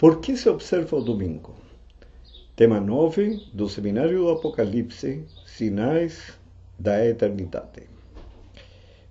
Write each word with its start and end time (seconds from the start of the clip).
Por 0.00 0.22
que 0.22 0.34
se 0.34 0.48
observa 0.48 0.96
o 0.96 1.04
domingo? 1.04 1.54
Tema 2.56 2.80
9 2.80 3.48
do 3.52 3.68
Seminário 3.68 4.20
do 4.20 4.30
Apocalipse, 4.30 5.26
Sinais 5.44 6.38
da 6.78 7.06
Eternidade. 7.06 7.82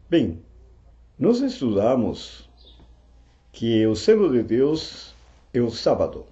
Bem, 0.10 0.42
nós 1.20 1.42
estudamos 1.42 2.50
que 3.52 3.86
o 3.86 3.96
selo 3.96 4.32
de 4.32 4.42
Deus 4.42 5.14
é 5.54 5.62
o 5.62 5.70
sábado, 5.70 6.26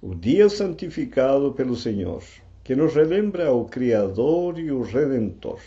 o 0.00 0.14
dia 0.14 0.48
santificado 0.48 1.52
pelo 1.52 1.74
Senhor, 1.74 2.22
que 2.62 2.76
nos 2.76 2.94
relembra 2.94 3.52
o 3.52 3.64
Criador 3.64 4.60
e 4.60 4.70
o 4.70 4.82
Redentor. 4.82 5.58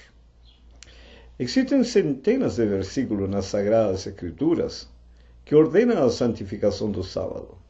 Existem 1.38 1.84
centenas 1.84 2.56
de 2.56 2.66
versículos 2.66 3.30
nas 3.30 3.48
Sagradas 3.48 4.08
Escrituras 4.08 4.88
que 5.44 5.54
ordenam 5.54 6.02
a 6.02 6.10
santificação 6.10 6.90
do 6.90 7.04
sábado. 7.04 7.62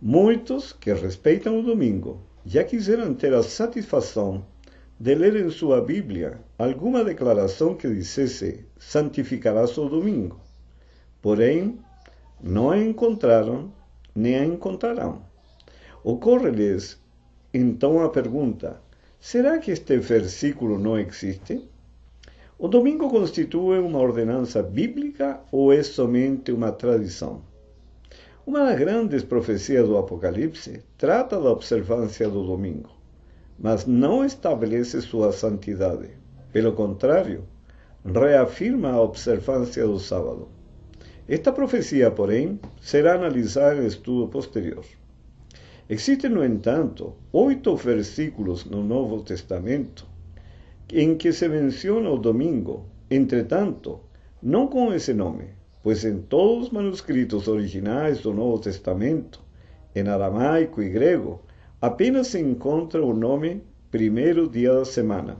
Muitos 0.00 0.72
que 0.72 0.92
respeitam 0.92 1.58
o 1.58 1.62
domingo 1.62 2.20
já 2.46 2.62
quiseram 2.62 3.12
ter 3.14 3.34
a 3.34 3.42
satisfação 3.42 4.46
de 4.96 5.12
ler 5.12 5.34
em 5.34 5.50
sua 5.50 5.80
Bíblia 5.80 6.38
alguma 6.56 7.02
declaração 7.02 7.74
que 7.74 7.92
dissesse 7.92 8.64
santificarás 8.78 9.76
o 9.76 9.88
domingo. 9.88 10.38
Porém, 11.20 11.80
não 12.40 12.70
a 12.70 12.78
encontraram 12.78 13.72
nem 14.14 14.36
a 14.36 14.44
encontrarão. 14.44 15.20
Ocorre-lhes 16.04 16.96
então 17.52 18.00
a 18.00 18.08
pergunta: 18.08 18.80
será 19.18 19.58
que 19.58 19.72
este 19.72 19.98
versículo 19.98 20.78
não 20.78 20.96
existe? 20.96 21.68
O 22.56 22.68
domingo 22.68 23.10
constitui 23.10 23.80
uma 23.80 23.98
ordenança 23.98 24.62
bíblica 24.62 25.40
ou 25.50 25.72
é 25.72 25.82
somente 25.82 26.52
uma 26.52 26.70
tradição? 26.70 27.42
Uma 28.48 28.64
das 28.64 28.78
grandes 28.78 29.22
profecias 29.24 29.86
do 29.86 29.98
Apocalipse 29.98 30.82
trata 30.96 31.38
da 31.38 31.52
observância 31.52 32.30
do 32.30 32.46
domingo, 32.46 32.88
mas 33.58 33.84
não 33.84 34.24
estabelece 34.24 35.02
sua 35.02 35.32
santidade. 35.32 36.08
Pelo 36.50 36.72
contrário, 36.72 37.44
reafirma 38.02 38.92
a 38.92 39.02
observância 39.02 39.86
do 39.86 39.98
sábado. 39.98 40.48
Esta 41.28 41.52
profecia, 41.52 42.10
porém, 42.10 42.58
será 42.80 43.16
analisada 43.16 43.82
em 43.82 43.86
estudo 43.86 44.28
posterior. 44.28 44.86
Existem, 45.86 46.30
no 46.30 46.42
entanto, 46.42 47.16
oito 47.30 47.76
versículos 47.76 48.64
no 48.64 48.82
Novo 48.82 49.22
Testamento 49.22 50.06
em 50.90 51.18
que 51.18 51.34
se 51.34 51.50
menciona 51.50 52.08
o 52.08 52.16
domingo, 52.16 52.86
entretanto, 53.10 54.00
não 54.42 54.68
com 54.68 54.90
esse 54.94 55.12
nome, 55.12 55.57
pois 55.82 56.04
em 56.04 56.18
todos 56.20 56.66
os 56.66 56.70
manuscritos 56.70 57.48
originais 57.48 58.20
do 58.20 58.32
Novo 58.32 58.60
Testamento, 58.60 59.40
em 59.94 60.06
aramaico 60.08 60.82
e 60.82 60.88
grego, 60.88 61.40
apenas 61.80 62.28
se 62.28 62.40
encontra 62.40 63.04
o 63.04 63.14
nome 63.14 63.62
primeiro 63.90 64.48
dia 64.48 64.74
da 64.74 64.84
semana. 64.84 65.36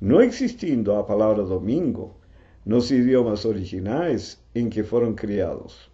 Não 0.00 0.22
existindo 0.22 0.92
a 0.92 1.02
palavra 1.02 1.42
domingo 1.42 2.16
nos 2.64 2.90
idiomas 2.90 3.44
originais 3.44 4.38
em 4.54 4.68
que 4.68 4.82
foram 4.82 5.14
criados. 5.14 5.90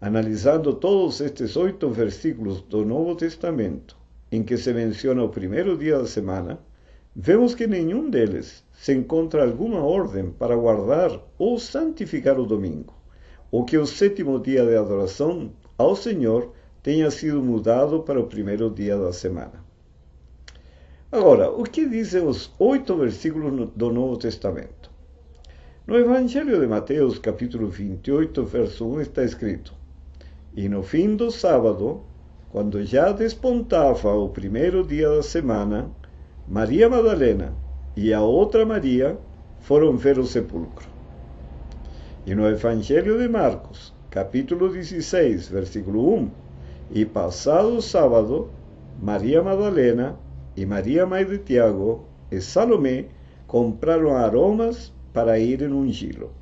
Analisando 0.00 0.72
todos 0.72 1.20
estes 1.20 1.56
oito 1.56 1.90
versículos 1.90 2.62
do 2.62 2.84
Novo 2.84 3.16
Testamento, 3.16 3.96
em 4.30 4.42
que 4.42 4.56
se 4.56 4.72
menciona 4.72 5.24
o 5.24 5.28
primeiro 5.28 5.76
dia 5.76 5.98
da 5.98 6.06
semana, 6.06 6.60
vemos 7.20 7.52
que 7.52 7.66
nenhum 7.66 8.08
deles 8.08 8.62
se 8.72 8.94
encontra 8.94 9.42
alguma 9.42 9.80
ordem 9.80 10.30
para 10.30 10.54
guardar 10.54 11.20
ou 11.36 11.58
santificar 11.58 12.38
o 12.38 12.46
domingo, 12.46 12.94
ou 13.50 13.64
que 13.64 13.76
o 13.76 13.84
sétimo 13.84 14.38
dia 14.38 14.64
de 14.64 14.76
adoração 14.76 15.50
ao 15.76 15.96
Senhor 15.96 16.52
tenha 16.80 17.10
sido 17.10 17.42
mudado 17.42 18.04
para 18.04 18.20
o 18.20 18.28
primeiro 18.28 18.70
dia 18.70 18.96
da 18.96 19.12
semana. 19.12 19.64
Agora, 21.10 21.50
o 21.50 21.64
que 21.64 21.88
dizem 21.88 22.24
os 22.24 22.52
oito 22.56 22.94
versículos 22.96 23.70
do 23.74 23.92
Novo 23.92 24.16
Testamento? 24.16 24.88
No 25.88 25.98
Evangelho 25.98 26.60
de 26.60 26.68
Mateus, 26.68 27.18
capítulo 27.18 27.66
28, 27.66 28.44
verso 28.44 28.86
1, 28.86 29.00
está 29.00 29.24
escrito: 29.24 29.74
E 30.54 30.68
no 30.68 30.84
fim 30.84 31.16
do 31.16 31.32
sábado, 31.32 32.02
quando 32.50 32.84
já 32.84 33.10
despontava 33.10 34.14
o 34.14 34.28
primeiro 34.28 34.86
dia 34.86 35.08
da 35.08 35.22
semana, 35.22 35.90
Maria 36.50 36.88
Madalena 36.88 37.52
e 37.94 38.10
a 38.14 38.22
outra 38.22 38.64
Maria 38.64 39.18
foram 39.60 39.98
ver 39.98 40.18
o 40.18 40.24
sepulcro. 40.24 40.88
E 42.24 42.34
no 42.34 42.48
Evangelho 42.48 43.18
de 43.18 43.28
Marcos, 43.28 43.92
capítulo 44.08 44.70
16, 44.70 45.50
versículo 45.50 46.14
1, 46.14 46.30
e 46.90 47.04
passado 47.04 47.76
o 47.76 47.82
sábado, 47.82 48.48
Maria 48.98 49.42
Madalena 49.42 50.18
e 50.56 50.64
Maria 50.64 51.04
mãe 51.04 51.22
de 51.22 51.36
Tiago 51.36 52.06
e 52.32 52.40
Salomé 52.40 53.08
compraram 53.46 54.16
aromas 54.16 54.90
para 55.12 55.38
irem 55.38 55.70
ungí-lo. 55.70 56.32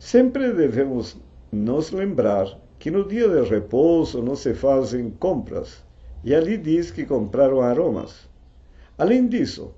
Sempre 0.00 0.52
devemos 0.52 1.16
nos 1.52 1.92
lembrar 1.92 2.58
que 2.76 2.90
no 2.90 3.06
dia 3.06 3.28
de 3.28 3.48
repouso 3.48 4.20
não 4.20 4.34
se 4.34 4.52
fazem 4.52 5.10
compras, 5.10 5.84
e 6.24 6.34
ali 6.34 6.56
diz 6.58 6.90
que 6.90 7.06
compraram 7.06 7.60
aromas. 7.60 8.29
Além 9.00 9.28
disso, 9.28 9.72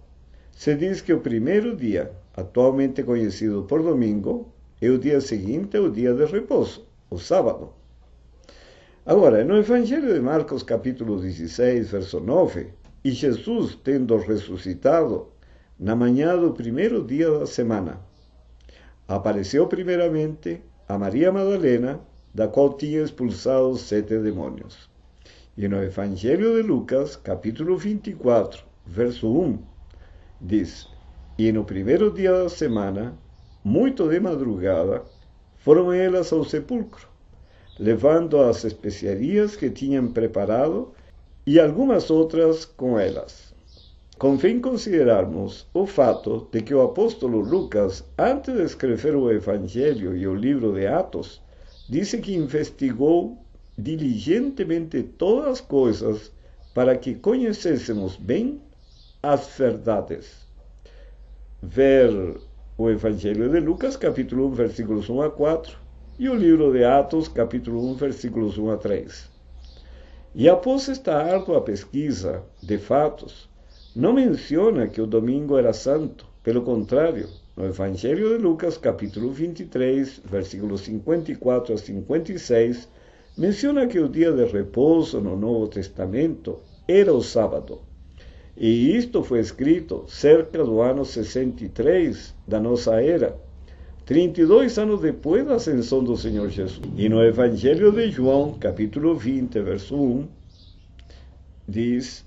se 0.51 0.75
diz 0.75 1.01
que 1.01 1.13
o 1.13 1.21
primeiro 1.21 1.77
dia, 1.77 2.11
atualmente 2.37 3.05
conhecido 3.05 3.63
por 3.63 3.81
domingo, 3.81 4.53
é 4.81 4.89
o 4.91 4.99
dia 4.99 5.21
seguinte 5.21 5.77
ao 5.77 5.89
dia 5.89 6.13
de 6.13 6.25
repouso, 6.25 6.89
o 7.09 7.17
sábado. 7.19 7.73
Agora, 9.07 9.45
no 9.45 9.57
Evangelho 9.57 10.13
de 10.13 10.19
Marcos, 10.19 10.65
capítulo 10.65 11.21
16, 11.21 11.93
verso 11.93 12.19
9, 12.19 12.71
e 13.05 13.13
Jesus, 13.13 13.79
tendo 13.85 14.17
ressuscitado, 14.17 15.29
na 15.79 15.95
manhã 15.95 16.37
do 16.37 16.53
primeiro 16.53 17.05
dia 17.05 17.31
da 17.31 17.47
semana, 17.47 18.01
apareceu 19.07 19.69
primeiramente 19.69 20.61
a 20.89 20.99
Maria 20.99 21.31
Madalena, 21.31 22.01
da 22.35 22.49
qual 22.49 22.73
tinha 22.73 23.01
expulsado 23.01 23.77
sete 23.77 24.19
demônios. 24.19 24.91
E 25.57 25.69
no 25.69 25.81
Evangelho 25.81 26.57
de 26.57 26.63
Lucas, 26.63 27.15
capítulo 27.15 27.77
24, 27.77 28.72
verso 28.87 29.29
1, 29.29 29.59
diz: 30.41 30.89
E 31.39 31.51
no 31.53 31.65
primeiro 31.65 32.13
dia 32.13 32.33
da 32.33 32.49
semana, 32.49 33.17
muito 33.65 34.09
de 34.09 34.21
madrugada, 34.21 35.03
foram 35.59 35.93
elas 35.93 36.33
ao 36.33 36.45
sepulcro, 36.45 37.07
levando 37.79 38.41
as 38.41 38.65
especiarias 38.65 39.57
que 39.57 39.71
tinham 39.71 40.09
preparado 40.09 40.93
e 41.47 41.59
algumas 41.59 42.11
outras 42.11 42.65
com 42.65 42.99
elas. 42.99 43.53
Convém 44.19 44.61
considerarmos 44.61 45.67
o 45.73 45.87
fato 45.87 46.47
de 46.53 46.61
que 46.63 46.75
o 46.75 46.83
apóstolo 46.83 47.41
Lucas, 47.41 48.05
antes 48.19 48.55
de 48.55 48.63
escrever 48.63 49.17
o 49.17 49.31
Evangelho 49.31 50.17
e 50.17 50.27
o 50.27 50.35
livro 50.35 50.73
de 50.75 50.87
Atos, 50.87 51.41
disse 51.89 52.19
que 52.19 52.35
investigou 52.35 53.39
diligentemente 53.77 55.03
todas 55.03 55.49
as 55.49 55.61
coisas 55.61 56.31
para 56.75 56.97
que 56.97 57.15
conhecêssemos 57.15 58.17
bem 58.17 58.61
as 59.23 59.57
verdades. 59.57 60.49
Ver 61.63 62.11
o 62.77 62.91
Evangelho 62.91 63.49
de 63.49 63.61
Lucas, 63.61 63.97
capítulo 63.97 64.49
1, 64.49 64.51
versículos 64.51 65.09
1 65.09 65.23
a 65.23 65.31
4, 65.31 65.79
e 66.19 66.29
o 66.29 66.35
livro 66.35 66.73
de 66.73 66.85
Atos, 66.85 67.29
capítulo 67.29 67.89
1, 67.93 67.95
versículos 67.95 68.59
1 68.59 68.71
a 68.73 68.77
3. 68.77 69.31
E 70.35 70.49
após 70.49 70.89
esta 70.89 71.15
árdua 71.15 71.61
pesquisa 71.61 72.43
de 72.61 72.79
fatos, 72.79 73.49
não 73.95 74.13
menciona 74.13 74.89
que 74.89 75.01
o 75.01 75.07
domingo 75.07 75.57
era 75.57 75.73
santo, 75.73 76.27
pelo 76.43 76.63
contrário, 76.63 77.29
no 77.57 77.67
Evangelho 77.67 78.31
de 78.31 78.43
Lucas, 78.43 78.77
capítulo 78.77 79.31
23, 79.31 80.23
versículos 80.25 80.81
54 80.81 81.75
a 81.75 81.79
56, 81.79 82.89
menciona 83.39 83.87
que 83.87 84.01
o 84.01 84.09
dia 84.09 84.33
de 84.33 84.47
repouso 84.47 85.21
no 85.21 85.37
Novo 85.37 85.69
Testamento 85.69 86.59
era 86.89 87.13
o 87.13 87.23
sábado. 87.23 87.92
E 88.57 88.97
isto 88.97 89.23
foi 89.23 89.41
escrito 89.41 90.05
cerca 90.07 90.63
do 90.63 90.81
ano 90.83 91.05
63 91.05 92.35
da 92.47 92.61
nossa 92.61 93.01
era, 93.03 93.35
32 94.05 94.79
anos 94.79 95.01
depois 95.01 95.47
da 95.47 95.55
ascensão 95.55 96.05
do 96.05 96.17
Senhor 96.17 96.51
Jesus. 96.51 96.87
E 96.97 97.09
no 97.09 97.23
Evangelho 97.25 97.91
de 97.91 98.11
João, 98.11 98.53
capítulo 98.59 99.15
20, 99.15 99.59
verso 99.61 99.97
1, 99.97 100.29
diz: 101.67 102.27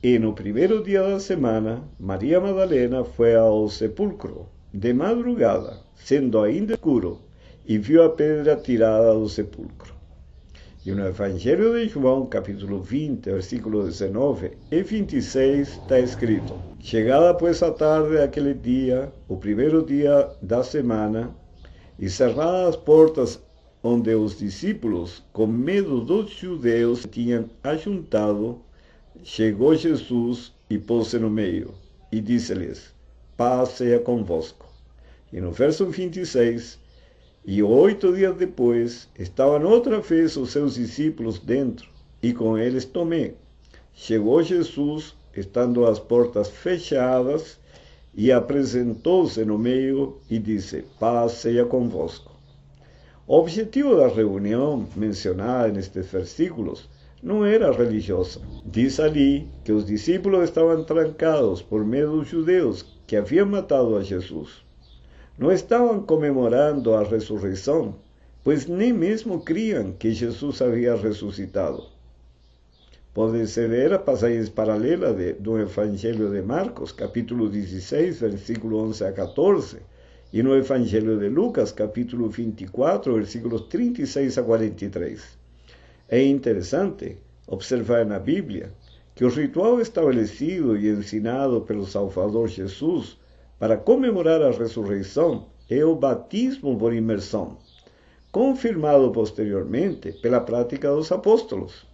E 0.00 0.16
no 0.16 0.32
primeiro 0.32 0.80
dia 0.80 1.02
da 1.02 1.18
semana, 1.18 1.82
Maria 1.98 2.40
Madalena 2.40 3.02
foi 3.02 3.34
ao 3.34 3.68
sepulcro, 3.68 4.46
de 4.72 4.92
madrugada, 4.92 5.80
sendo 5.96 6.40
ainda 6.40 6.74
escuro, 6.74 7.20
e 7.66 7.78
viu 7.78 8.04
a 8.04 8.10
pedra 8.10 8.54
tirada 8.54 9.12
do 9.14 9.28
sepulcro. 9.28 9.91
E 10.84 10.90
no 10.90 11.06
Evangelho 11.06 11.74
de 11.74 11.88
João, 11.88 12.26
capítulo 12.26 12.80
20, 12.80 13.30
versículo 13.30 13.84
19 13.84 14.50
e 14.68 14.82
26, 14.82 15.68
está 15.68 16.00
escrito: 16.00 16.54
Chegada, 16.80 17.32
pois, 17.34 17.62
a 17.62 17.70
tarde 17.70 18.16
daquele 18.16 18.52
dia, 18.52 19.12
o 19.28 19.36
primeiro 19.36 19.86
dia 19.86 20.28
da 20.42 20.64
semana, 20.64 21.30
e 22.00 22.10
cerradas 22.10 22.70
as 22.70 22.76
portas 22.76 23.40
onde 23.80 24.12
os 24.16 24.36
discípulos, 24.36 25.22
com 25.32 25.46
medo 25.46 26.00
dos 26.00 26.32
judeus, 26.32 27.06
tinham 27.08 27.48
ajuntado, 27.62 28.60
chegou 29.22 29.76
Jesus 29.76 30.52
e 30.68 30.78
pôs-se 30.78 31.16
no 31.16 31.30
meio, 31.30 31.74
e 32.10 32.20
disse-lhes: 32.20 32.92
Paz 33.36 33.68
seja 33.68 34.00
convosco. 34.00 34.66
E 35.32 35.40
no 35.40 35.52
verso 35.52 35.86
26, 35.86 36.81
e 37.44 37.60
oito 37.60 38.14
dias 38.14 38.36
depois, 38.36 39.08
estavam 39.18 39.68
outra 39.68 40.00
vez 40.00 40.36
os 40.36 40.50
seus 40.50 40.74
discípulos 40.74 41.40
dentro, 41.40 41.88
e 42.22 42.32
com 42.32 42.56
eles 42.56 42.84
Tomé. 42.84 43.34
Chegou 43.92 44.42
Jesus, 44.42 45.14
estando 45.36 45.84
as 45.84 45.98
portas 45.98 46.48
fechadas, 46.48 47.58
e 48.14 48.30
apresentou-se 48.30 49.44
no 49.44 49.58
meio 49.58 50.18
e 50.30 50.38
disse: 50.38 50.84
Paz 51.00 51.32
seja 51.32 51.64
convosco. 51.64 52.30
O 53.26 53.38
objetivo 53.38 53.96
da 53.96 54.06
reunião 54.06 54.86
mencionada 54.94 55.72
nestes 55.72 56.06
versículos 56.06 56.88
não 57.22 57.44
era 57.44 57.72
religiosa. 57.72 58.40
Diz 58.64 59.00
ali 59.00 59.48
que 59.64 59.72
os 59.72 59.84
discípulos 59.84 60.44
estavam 60.44 60.84
trancados 60.84 61.60
por 61.60 61.84
medo 61.84 62.18
dos 62.18 62.28
judeus 62.28 62.84
que 63.06 63.16
haviam 63.16 63.46
matado 63.46 63.96
a 63.96 64.02
Jesus. 64.02 64.62
Não 65.38 65.50
estavam 65.50 66.02
comemorando 66.02 66.94
a 66.94 67.02
ressurreição, 67.02 67.94
pois 68.44 68.66
nem 68.66 68.92
mesmo 68.92 69.40
criam 69.40 69.92
que 69.92 70.12
Jesus 70.12 70.60
havia 70.60 70.94
ressuscitado. 70.94 71.84
Pode-se 73.14 73.66
ler 73.66 73.92
a 73.92 73.98
passagem 73.98 74.46
paralela 74.46 75.12
de, 75.12 75.32
do 75.34 75.58
Evangelho 75.58 76.30
de 76.30 76.42
Marcos, 76.42 76.92
capítulo 76.92 77.48
16, 77.48 78.20
versículo 78.20 78.78
11 78.78 79.04
a 79.04 79.12
14, 79.12 79.78
e 80.32 80.42
no 80.42 80.54
Evangelho 80.54 81.18
de 81.18 81.28
Lucas, 81.28 81.72
capítulo 81.72 82.28
24, 82.28 83.14
versículos 83.14 83.62
36 83.68 84.36
a 84.36 84.42
43. 84.42 85.22
É 86.08 86.22
interessante 86.22 87.16
observar 87.46 88.04
na 88.04 88.18
Bíblia 88.18 88.72
que 89.14 89.24
o 89.24 89.28
ritual 89.28 89.80
estabelecido 89.80 90.76
e 90.76 90.88
ensinado 90.88 91.62
pelo 91.62 91.86
Salvador 91.86 92.48
Jesus 92.48 93.18
para 93.62 93.76
comemorar 93.76 94.42
a 94.42 94.50
ressurreição 94.50 95.46
é 95.70 95.84
o 95.84 95.94
batismo 95.94 96.76
por 96.76 96.92
imersão, 96.92 97.58
confirmado 98.32 99.12
posteriormente 99.12 100.10
pela 100.14 100.40
prática 100.40 100.90
dos 100.90 101.12
apóstolos. 101.12 101.86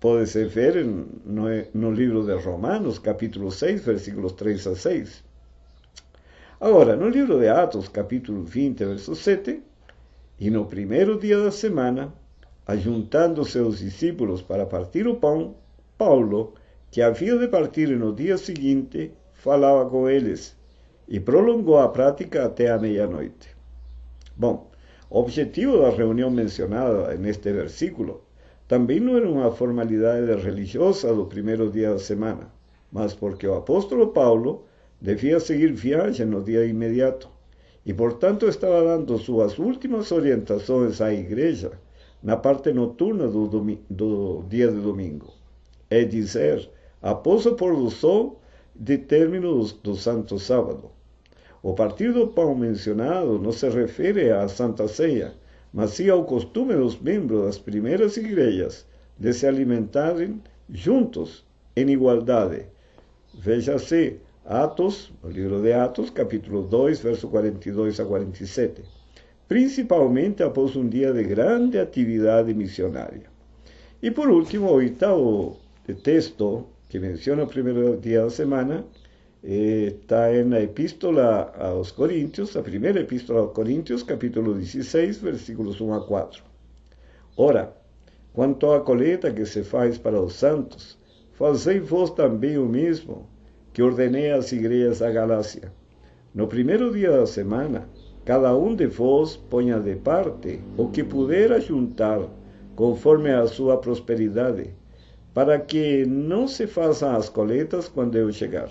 Pode-se 0.00 0.46
ver 0.46 0.82
no, 0.82 1.92
livro 1.92 2.24
de 2.24 2.32
Romanos, 2.42 2.98
capítulo 2.98 3.50
6, 3.50 3.84
versículos 3.84 4.32
3 4.32 4.66
a 4.66 4.74
6. 4.74 5.24
Agora, 6.58 6.96
no 6.96 7.10
livro 7.10 7.38
de 7.38 7.48
Atos, 7.48 7.88
capítulo 7.88 8.44
20, 8.44 8.82
verso 8.82 9.14
7, 9.14 9.62
e 10.40 10.48
no 10.48 10.64
primeiro 10.64 11.18
dia 11.18 11.38
da 11.38 11.50
semana, 11.50 12.14
ajuntando 12.66 13.44
seus 13.44 13.80
discípulos 13.80 14.40
para 14.40 14.64
partir 14.64 15.06
o 15.06 15.16
pão, 15.16 15.54
Paulo, 15.98 16.54
que 16.90 17.02
havia 17.02 17.36
de 17.36 17.46
partir 17.46 17.88
no 17.88 18.14
dia 18.14 18.38
seguinte, 18.38 19.12
falava 19.44 19.90
com 19.90 20.08
eles 20.08 20.56
e 21.06 21.20
prolongou 21.20 21.78
a 21.78 21.90
prática 21.90 22.46
até 22.46 22.70
a 22.70 22.78
meia-noite. 22.78 23.54
Bom, 24.34 24.70
o 25.10 25.18
objetivo 25.20 25.80
da 25.82 25.90
reunião 25.90 26.30
mencionada 26.30 27.14
neste 27.18 27.52
versículo 27.52 28.22
também 28.66 28.98
não 28.98 29.18
era 29.18 29.28
uma 29.28 29.50
formalidade 29.50 30.34
religiosa 30.40 31.14
do 31.14 31.26
primeiro 31.26 31.70
dia 31.70 31.90
da 31.90 31.98
semana, 31.98 32.50
mas 32.90 33.12
porque 33.12 33.46
o 33.46 33.54
apóstolo 33.54 34.06
Paulo 34.08 34.64
devia 34.98 35.38
seguir 35.38 35.74
viagem 35.74 36.24
no 36.24 36.42
dia 36.42 36.64
imediato 36.64 37.28
e, 37.84 37.92
portanto, 37.92 38.48
estava 38.48 38.82
dando 38.82 39.18
suas 39.18 39.58
últimas 39.58 40.10
orientações 40.10 41.02
à 41.02 41.12
igreja 41.12 41.72
na 42.22 42.38
parte 42.38 42.72
noturna 42.72 43.28
do, 43.28 43.46
do 43.90 44.42
dia 44.48 44.68
de 44.68 44.80
domingo. 44.80 45.34
É 45.90 46.02
dizer, 46.02 46.66
após 47.02 47.44
o 47.44 47.54
pôr 47.54 47.76
do 47.76 47.90
sol 47.90 48.40
de 48.74 48.98
término 48.98 49.64
do, 49.64 49.94
Santo 49.94 50.38
Sábado. 50.38 50.90
O 51.62 51.74
partir 51.74 52.12
do 52.12 52.28
pão 52.28 52.54
mencionado 52.54 53.38
não 53.38 53.52
se 53.52 53.68
refere 53.68 54.30
à 54.30 54.48
Santa 54.48 54.88
Ceia, 54.88 55.32
mas 55.72 55.90
sim 55.90 56.08
ao 56.08 56.24
costume 56.24 56.74
dos 56.74 57.00
membros 57.00 57.44
das 57.46 57.58
primeiras 57.58 58.16
igrejas 58.16 58.86
de 59.18 59.32
se 59.32 59.46
alimentarem 59.46 60.42
juntos, 60.68 61.44
em 61.76 61.88
igualdade. 61.90 62.66
Veja-se 63.32 64.18
Atos, 64.44 65.12
o 65.22 65.28
livro 65.28 65.62
de 65.62 65.72
Atos, 65.72 66.10
capítulo 66.10 66.62
2, 66.62 67.00
verso 67.00 67.28
42 67.28 67.98
a 67.98 68.04
47. 68.04 68.82
Principalmente 69.48 70.42
após 70.42 70.76
um 70.76 70.88
dia 70.88 71.12
de 71.12 71.22
grande 71.22 71.78
atividade 71.78 72.52
missionária. 72.52 73.32
E 74.02 74.10
por 74.10 74.28
último, 74.28 74.66
o 74.66 74.74
oitavo 74.74 75.56
texto 76.02 76.66
que 76.88 76.98
menciona 76.98 77.44
o 77.44 77.46
primeiro 77.46 77.96
dia 77.96 78.22
da 78.22 78.30
semana 78.30 78.84
está 79.42 80.30
na 80.44 80.62
Epístola 80.62 81.52
aos 81.58 81.90
Coríntios, 81.90 82.56
a 82.56 82.62
primeira 82.62 83.00
Epístola 83.00 83.40
aos 83.40 83.52
Coríntios, 83.52 84.02
capítulo 84.02 84.54
16, 84.54 85.18
versículos 85.18 85.80
1 85.80 85.92
a 85.92 86.00
4. 86.00 86.42
Ora, 87.36 87.76
quanto 88.32 88.72
à 88.72 88.80
coleta 88.80 89.30
que 89.30 89.44
se 89.44 89.62
faz 89.62 89.98
para 89.98 90.20
os 90.20 90.34
santos, 90.34 90.98
fazei 91.32 91.78
vós 91.78 92.10
também 92.10 92.56
o 92.56 92.66
mesmo 92.66 93.28
que 93.74 93.82
ordenei 93.82 94.30
às 94.30 94.50
igrejas 94.52 95.00
da 95.00 95.10
Galácia. 95.10 95.70
No 96.32 96.46
primeiro 96.46 96.92
dia 96.92 97.10
da 97.10 97.26
semana, 97.26 97.88
cada 98.24 98.56
um 98.56 98.74
de 98.74 98.86
vós 98.86 99.36
ponha 99.36 99.78
de 99.78 99.96
parte 99.96 100.60
o 100.78 100.88
que 100.88 101.04
puder 101.04 101.60
juntar, 101.60 102.20
conforme 102.74 103.30
a 103.30 103.46
sua 103.46 103.76
prosperidade, 103.76 104.70
para 105.34 105.58
que 105.58 106.06
não 106.06 106.46
se 106.46 106.66
façam 106.66 107.16
as 107.16 107.28
coletas 107.28 107.88
quando 107.88 108.16
eu 108.16 108.32
chegar. 108.32 108.70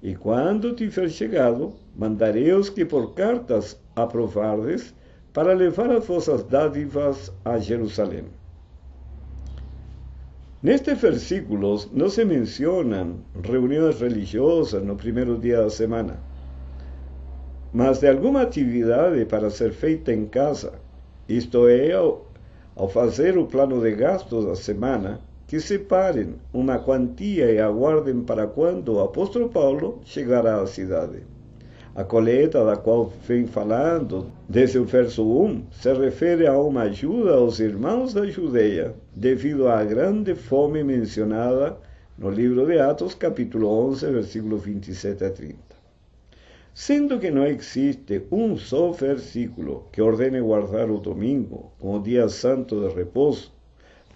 E 0.00 0.14
quando 0.14 0.74
tiver 0.74 1.10
chegado, 1.10 1.74
mandarei-os 1.96 2.70
que 2.70 2.84
por 2.84 3.14
cartas 3.14 3.76
aprovardes 3.94 4.94
para 5.32 5.52
levar 5.52 5.90
as 5.90 6.06
vossas 6.06 6.44
dádivas 6.44 7.32
a 7.44 7.58
Jerusalém. 7.58 8.24
Nestes 10.62 11.00
versículos 11.00 11.88
não 11.92 12.08
se 12.08 12.24
mencionam 12.24 13.16
reuniões 13.42 14.00
religiosas 14.00 14.84
no 14.84 14.94
primeiro 14.94 15.36
dia 15.36 15.62
da 15.62 15.70
semana, 15.70 16.20
mas 17.72 17.98
de 17.98 18.08
alguma 18.08 18.42
atividade 18.42 19.24
para 19.24 19.50
ser 19.50 19.72
feita 19.72 20.12
em 20.12 20.26
casa, 20.26 20.74
isto 21.28 21.66
é, 21.66 21.92
ao 21.92 22.88
fazer 22.88 23.36
o 23.36 23.46
plano 23.46 23.80
de 23.80 23.92
gastos 23.92 24.44
da 24.44 24.54
semana, 24.54 25.20
que 25.52 25.60
separem 25.60 26.36
uma 26.50 26.78
quantia 26.78 27.52
e 27.52 27.60
aguardem 27.60 28.22
para 28.22 28.46
quando 28.46 28.94
o 28.94 29.00
apóstolo 29.00 29.50
Paulo 29.50 30.00
chegar 30.02 30.46
à 30.46 30.66
cidade. 30.66 31.24
A 31.94 32.02
coleta 32.02 32.64
da 32.64 32.74
qual 32.74 33.12
vem 33.28 33.46
falando 33.46 34.32
desde 34.48 34.78
o 34.78 34.86
verso 34.86 35.22
1 35.22 35.64
se 35.70 35.92
refere 35.92 36.46
a 36.46 36.56
uma 36.58 36.84
ajuda 36.84 37.34
aos 37.34 37.60
irmãos 37.60 38.14
da 38.14 38.26
Judeia, 38.26 38.94
devido 39.14 39.68
à 39.68 39.84
grande 39.84 40.34
fome 40.34 40.82
mencionada 40.82 41.76
no 42.16 42.30
livro 42.30 42.64
de 42.64 42.78
Atos, 42.78 43.14
capítulo 43.14 43.68
11, 43.88 44.06
versículo 44.06 44.56
27 44.56 45.22
a 45.22 45.30
30. 45.30 45.56
Sendo 46.72 47.18
que 47.18 47.30
não 47.30 47.44
existe 47.44 48.22
um 48.32 48.56
só 48.56 48.90
versículo 48.90 49.84
que 49.92 50.00
ordene 50.00 50.40
guardar 50.40 50.90
o 50.90 50.96
domingo 50.96 51.72
como 51.78 52.02
dia 52.02 52.26
santo 52.30 52.88
de 52.88 52.94
repouso, 52.94 53.52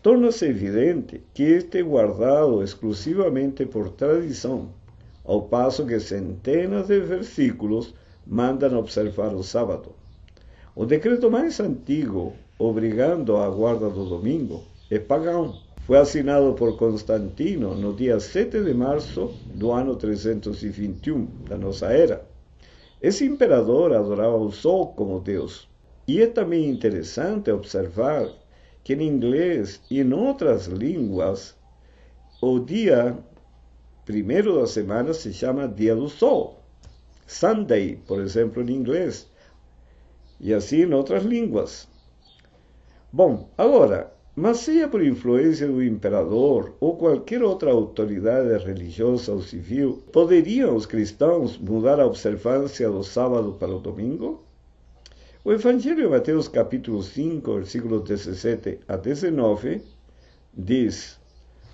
torna-se 0.07 0.47
evidente 0.47 1.21
que 1.35 1.43
este 1.43 1.83
guardado 1.83 2.63
exclusivamente 2.63 3.67
por 3.67 3.91
tradição, 3.91 4.69
ao 5.25 5.43
passo 5.43 5.85
que 5.85 5.99
centenas 5.99 6.87
de 6.87 7.01
versículos 7.01 7.93
mandam 8.25 8.79
observar 8.79 9.35
o 9.35 9.43
sábado. 9.43 9.97
O 10.77 10.87
decreto 10.87 11.29
mais 11.29 11.59
antigo, 11.59 12.35
obrigando 12.57 13.37
a 13.37 13.51
guarda 13.51 13.91
do 13.91 14.05
domingo, 14.05 14.63
é 14.93 15.01
pagão. 15.01 15.57
Foi 15.85 15.99
assinado 15.99 16.53
por 16.53 16.79
Constantino 16.79 17.75
no 17.75 17.93
dia 17.93 18.21
7 18.21 18.63
de 18.63 18.75
março 18.75 19.35
do 19.57 19.73
ano 19.73 19.97
321 19.97 21.27
da 21.49 21.59
nossa 21.59 21.87
era. 21.87 22.25
Esse 23.03 23.25
imperador 23.25 23.93
adorava 23.93 24.37
o 24.37 24.53
sol 24.53 24.87
como 24.95 25.19
Deus. 25.19 25.69
E 26.07 26.23
é 26.23 26.29
também 26.29 26.71
interessante 26.71 27.51
observar 27.51 28.31
que 28.87 28.95
em 28.95 29.03
inglês 29.03 29.81
e 29.91 30.01
em 30.01 30.13
outras 30.13 30.67
línguas, 30.67 31.57
o 32.41 32.61
dia 32.61 33.19
primeiro 34.05 34.61
da 34.61 34.67
semana 34.69 35.13
se 35.13 35.33
chama 35.33 35.67
Dia 35.67 35.97
do 35.97 36.09
Sol. 36.09 36.63
Sunday, 37.27 37.99
por 38.07 38.21
exemplo, 38.21 38.63
em 38.63 38.73
inglês. 38.73 39.29
E 40.39 40.55
assim 40.55 40.83
em 40.83 40.95
outras 40.95 41.25
línguas. 41.25 41.89
Bom, 43.13 43.51
agora, 43.59 44.13
mas 44.37 44.59
seja 44.59 44.87
por 44.87 45.05
influência 45.05 45.67
do 45.67 45.83
imperador 45.83 46.77
ou 46.79 46.97
qualquer 46.97 47.43
outra 47.43 47.73
autoridade 47.73 48.65
religiosa 48.65 49.33
ou 49.33 49.43
civil, 49.43 50.05
poderiam 50.13 50.77
os 50.77 50.87
cristãos 50.87 51.59
mudar 51.59 51.99
a 51.99 52.07
observância 52.07 52.89
do 52.89 53.03
sábado 53.03 53.55
para 53.55 53.75
o 53.75 53.81
domingo? 53.81 54.46
O 55.47 55.53
Evangelho 55.53 55.95
de 55.95 56.09
Mateus, 56.09 56.49
capítulo 56.49 57.01
5, 57.01 57.55
versículos 57.55 58.03
17 58.03 58.81
a 58.89 58.97
19, 58.97 59.81
diz: 60.53 61.21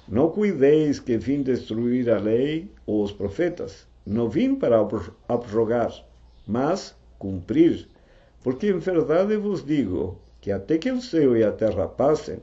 Não 0.06 0.28
cuideis 0.28 1.00
que 1.00 1.16
vim 1.16 1.40
destruir 1.40 2.10
a 2.10 2.18
lei 2.18 2.70
ou 2.84 3.02
os 3.02 3.12
profetas. 3.12 3.86
Não 4.04 4.28
vim 4.28 4.56
para 4.56 4.76
abrogar, 5.26 5.90
mas 6.46 6.94
cumprir. 7.18 7.88
Porque 8.42 8.66
em 8.66 8.78
verdade 8.78 9.38
vos 9.38 9.64
digo 9.64 10.20
que 10.42 10.52
até 10.52 10.76
que 10.76 10.90
o 10.90 11.00
céu 11.00 11.34
e 11.34 11.42
a 11.42 11.50
terra 11.50 11.88
passem, 11.88 12.40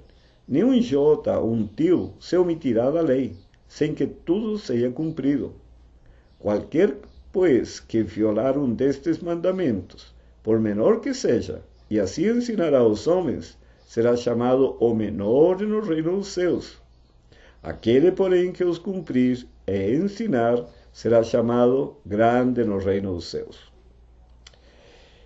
nenhum 0.48 0.82
jota 0.82 1.38
ou 1.38 1.54
um 1.54 1.68
tio 1.68 2.12
se 2.20 2.36
omitirá 2.38 2.90
da 2.90 3.02
lei, 3.02 3.36
sem 3.68 3.94
que 3.94 4.08
tudo 4.08 4.58
seja 4.58 4.90
cumprido. 4.90 5.54
Qualquer, 6.40 6.98
pois, 7.32 7.80
que 7.80 8.02
violar 8.02 8.58
um 8.58 8.74
destes 8.74 9.20
mandamentos, 9.20 10.18
por 10.44 10.60
menor 10.60 11.02
que 11.02 11.14
seja, 11.14 11.62
e 11.90 12.00
assim 12.00 12.28
ensinar 12.28 12.74
aos 12.74 13.08
homens, 13.08 13.58
será 13.86 14.16
chamado 14.16 14.78
o 14.80 14.94
menor 14.94 15.60
no 15.62 15.82
reino 15.82 16.18
dos 16.18 16.28
céus. 16.28 16.80
Aquele, 17.62 18.12
porém, 18.12 18.52
que 18.52 18.64
os 18.64 18.78
cumprir 18.78 19.48
e 19.68 19.96
ensinar, 19.96 20.66
será 20.94 21.24
chamado 21.24 21.98
grande 22.06 22.64
no 22.64 22.78
reino 22.78 23.16
dos 23.16 23.26
céus. 23.26 23.70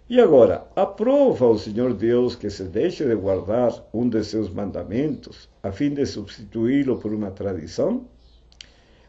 E 0.10 0.20
agora, 0.20 0.68
aprova 0.76 1.48
o 1.48 1.58
Senhor 1.58 1.94
Deus 1.94 2.36
que 2.36 2.50
se 2.50 2.64
deixe 2.64 3.06
de 3.06 3.16
guardar 3.16 3.74
um 3.94 4.08
de 4.08 4.24
seus 4.24 4.50
mandamentos, 4.50 5.50
a 5.62 5.72
fim 5.72 5.94
de 5.94 6.06
substituí-lo 6.06 6.98
por 7.00 7.14
uma 7.14 7.32
tradição? 7.32 8.06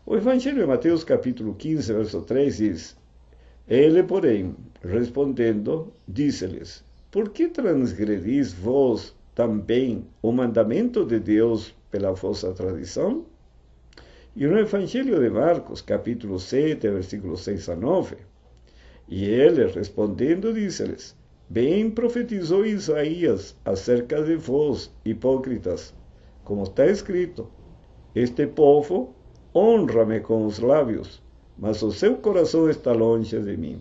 O 0.06 0.16
Evangelho 0.16 0.60
de 0.60 0.66
Mateus, 0.66 1.02
capítulo 1.02 1.54
15, 1.54 1.92
verso 1.92 2.22
3 2.22 2.56
diz: 2.56 2.96
Ele, 3.66 4.02
porém, 4.02 4.54
respondendo, 4.82 5.92
disse-lhes: 6.06 6.84
Por 7.10 7.30
que 7.30 7.48
transgredis 7.48 8.52
vós 8.52 9.14
também 9.34 10.06
o 10.20 10.30
mandamento 10.30 11.04
de 11.04 11.18
Deus 11.18 11.74
pela 11.90 12.12
vossa 12.12 12.52
tradição? 12.52 13.24
E 14.36 14.46
no 14.46 14.58
Evangelho 14.58 15.18
de 15.18 15.30
Marcos, 15.30 15.80
capítulo 15.80 16.38
7, 16.38 16.90
versículos 16.90 17.40
6 17.40 17.70
a 17.70 17.76
9, 17.76 18.16
e 19.08 19.24
ele, 19.24 19.66
respondendo, 19.68 20.52
disse-lhes: 20.52 21.16
Bem 21.48 21.90
profetizou 21.90 22.66
Isaías 22.66 23.56
acerca 23.64 24.22
de 24.22 24.36
vós, 24.36 24.92
hipócritas, 25.06 25.94
como 26.44 26.64
está 26.64 26.86
escrito: 26.86 27.48
Este 28.14 28.46
povo 28.46 29.14
honra-me 29.54 30.20
com 30.20 30.44
os 30.44 30.58
lábios, 30.58 31.22
mas 31.56 31.82
o 31.82 31.92
seu 31.92 32.16
coração 32.16 32.68
está 32.68 32.92
longe 32.92 33.38
de 33.38 33.56
mim. 33.56 33.80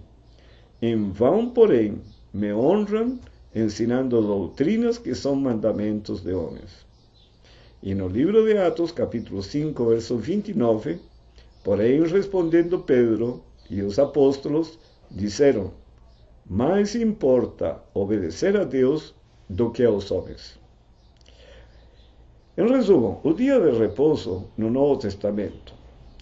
Em 0.81 1.11
vão, 1.11 1.49
porém, 1.49 2.01
me 2.33 2.53
honram, 2.53 3.19
ensinando 3.55 4.21
doutrinas 4.21 4.97
que 4.97 5.13
são 5.15 5.35
mandamentos 5.35 6.21
de 6.21 6.33
homens. 6.33 6.85
E 7.81 7.93
no 7.93 8.07
livro 8.07 8.45
de 8.45 8.57
Atos, 8.57 8.91
capítulo 8.91 9.43
5, 9.43 9.85
verso 9.85 10.17
29, 10.17 10.99
porém, 11.63 12.01
respondendo 12.03 12.79
Pedro 12.79 13.43
e 13.69 13.81
os 13.81 13.99
apóstolos, 13.99 14.79
disseram: 15.11 15.71
Mais 16.49 16.95
importa 16.95 17.81
obedecer 17.93 18.55
a 18.57 18.63
Deus 18.63 19.13
do 19.49 19.69
que 19.71 19.83
aos 19.83 20.11
homens. 20.11 20.59
Em 22.55 22.67
resumo, 22.67 23.19
o 23.23 23.33
dia 23.33 23.59
de 23.59 23.77
repouso 23.77 24.45
no 24.55 24.69
Novo 24.69 24.97
Testamento. 24.97 25.73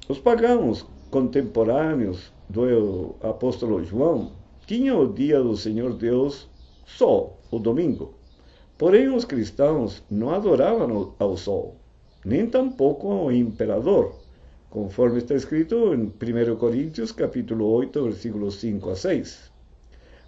Os 0.07 0.17
pagãos 0.17 0.85
contemporâneos 1.11 2.31
do 2.49 3.15
apóstolo 3.21 3.83
João 3.83 4.31
tinham 4.65 5.01
o 5.01 5.13
dia 5.13 5.41
do 5.43 5.55
Senhor 5.57 5.93
Deus 5.93 6.47
só 6.85 7.37
o 7.51 7.59
domingo. 7.59 8.13
Porém, 8.77 9.13
os 9.13 9.25
cristãos 9.25 10.01
não 10.09 10.29
adoravam 10.29 11.13
ao 11.19 11.35
sol, 11.35 11.75
nem 12.25 12.47
tampouco 12.47 13.11
ao 13.11 13.31
imperador, 13.31 14.15
conforme 14.69 15.17
está 15.17 15.35
escrito 15.35 15.93
em 15.93 16.05
1 16.05 16.55
Coríntios 16.55 17.11
capítulo 17.11 17.65
8, 17.65 18.03
versículos 18.03 18.55
5 18.55 18.89
a 18.89 18.95
6. 18.95 19.51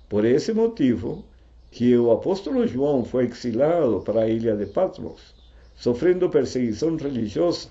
Por 0.10 0.26
esse 0.26 0.54
motivo, 0.54 1.24
que 1.72 1.98
o 1.98 2.12
apóstolo 2.12 2.68
João 2.68 3.06
foi 3.06 3.26
exilado 3.26 4.02
para 4.02 4.24
a 4.24 4.30
ilha 4.30 4.56
de 4.56 4.66
Patmos, 4.66 5.34
sofrendo 5.76 6.30
perseguição 6.30 6.96
religiosa. 6.98 7.70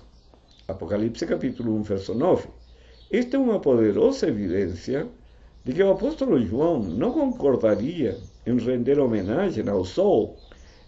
Apocalipse 0.67 1.25
capítulo 1.25 1.75
1, 1.75 1.83
verso 1.83 2.13
9. 2.13 2.62
Esta 3.13 3.37
é 3.37 3.39
uma 3.39 3.59
poderosa 3.59 4.27
evidência 4.27 5.07
de 5.63 5.71
que 5.71 5.83
o 5.83 5.91
apóstolo 5.91 6.43
João 6.43 6.79
não 6.79 7.11
concordaria 7.11 8.17
em 8.43 8.57
render 8.57 8.97
homenagem 8.97 9.69
ao 9.69 9.85
sol, 9.85 10.35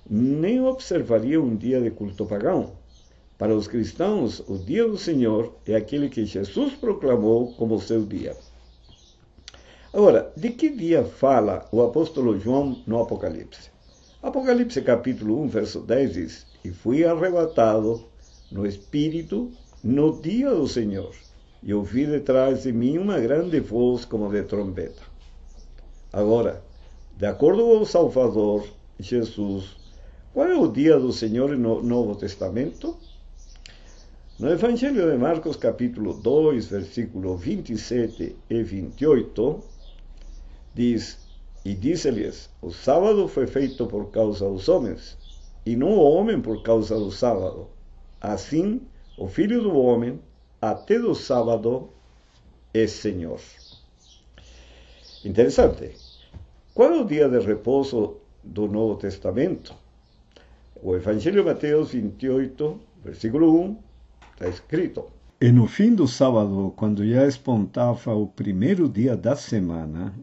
nem 0.10 0.60
observaria 0.60 1.40
um 1.40 1.56
dia 1.56 1.80
de 1.80 1.92
culto 1.92 2.26
pagão. 2.26 2.72
Para 3.38 3.56
os 3.56 3.68
cristãos, 3.68 4.40
o 4.48 4.58
dia 4.58 4.88
do 4.88 4.98
Senhor 4.98 5.54
é 5.68 5.76
aquele 5.76 6.10
que 6.10 6.26
Jesus 6.26 6.74
proclamou 6.74 7.54
como 7.54 7.80
seu 7.80 8.04
dia. 8.04 8.36
Agora, 9.94 10.34
de 10.36 10.50
que 10.50 10.72
dia 10.72 11.04
fala 11.04 11.70
o 11.72 11.84
apóstolo 11.84 12.40
João 12.40 12.82
no 12.88 13.00
Apocalipse? 13.04 13.70
Apocalipse 14.24 14.82
capítulo 14.82 15.44
1, 15.44 15.48
verso 15.50 15.80
10 15.82 16.14
diz: 16.14 16.48
E 16.64 16.72
fui 16.72 17.06
arrebatado 17.06 18.04
no 18.52 18.66
Espírito 18.66 19.52
no 19.84 20.20
dia 20.20 20.50
do 20.50 20.68
Senhor, 20.68 21.14
e 21.66 21.74
ouvi 21.74 22.06
detrás 22.06 22.62
de 22.62 22.72
mim 22.72 23.00
uma 23.00 23.20
grande 23.20 23.60
voz 23.60 24.06
como 24.06 24.30
de 24.30 24.44
trombeta. 24.44 25.02
Agora, 26.14 26.64
de 27.18 27.26
acordo 27.26 27.64
com 27.64 27.80
o 27.80 27.86
Salvador, 27.86 28.68
Jesus, 29.00 29.76
qual 30.32 30.48
é 30.48 30.56
o 30.56 30.72
dia 30.72 31.00
do 31.00 31.12
Senhor 31.12 31.58
no 31.58 31.82
Novo 31.82 32.16
Testamento? 32.16 32.96
No 34.38 34.50
Evangelho 34.50 35.10
de 35.10 35.18
Marcos, 35.18 35.56
capítulo 35.56 36.14
2, 36.14 36.68
versículo 36.68 37.36
27 37.36 38.36
e 38.48 38.64
28, 38.64 39.64
diz: 40.76 41.18
E 41.64 41.74
disse-lhes: 41.74 42.48
O 42.62 42.70
sábado 42.70 43.28
foi 43.28 43.48
feito 43.48 43.88
por 43.88 44.12
causa 44.12 44.48
dos 44.48 44.70
homens, 44.70 45.18
e 45.66 45.76
não 45.76 45.94
o 45.94 46.04
homem 46.04 46.40
por 46.40 46.62
causa 46.62 46.96
do 46.96 47.12
sábado. 47.12 47.68
Assim, 48.22 48.82
o 49.18 49.28
Filho 49.28 49.62
do 49.64 49.76
Homem, 49.76 50.20
até 50.62 51.00
do 51.00 51.14
sábado, 51.16 51.90
é 52.74 52.88
Senhor. 52.88 53.40
Interessante. 55.24 55.92
Qual 56.74 56.92
é 56.92 57.02
o 57.02 57.06
dia 57.06 57.30
de 57.30 57.40
repouso 57.40 58.18
do 58.44 58.68
Novo 58.68 58.96
Testamento? 58.98 59.74
O 60.82 60.96
Evangelho 60.96 61.42
de 61.42 61.48
Mateus 61.48 61.92
28, 61.92 62.80
versículo 63.04 63.60
1, 63.62 63.78
Está 64.36 64.50
escrito. 64.50 65.06
E 65.40 65.50
no 65.50 65.66
fim 65.66 65.96
do 65.96 66.08
sábado, 66.08 66.74
quando 66.76 67.08
já 67.08 67.26
espontava 67.26 68.14
o 68.14 68.28
primeiro 68.28 68.90
dia 68.90 69.16
da 69.16 69.34
semana, 69.34 70.14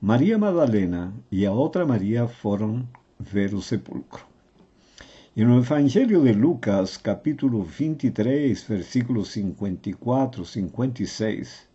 Maria 0.00 0.38
Madalena 0.38 1.12
e 1.30 1.44
a 1.44 1.52
outra 1.52 1.84
Maria 1.84 2.26
foram 2.26 2.88
ver 3.18 3.52
o 3.52 3.60
sepulcro. 3.60 4.29
E 5.36 5.44
no 5.44 5.58
Evangelho 5.58 6.24
de 6.24 6.32
Lucas, 6.32 6.96
capítulo 6.96 7.62
23, 7.62 8.64
versículos 8.64 9.30
54, 9.30 10.44
56, 10.44 11.68